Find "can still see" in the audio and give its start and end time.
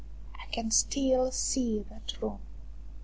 0.51-1.85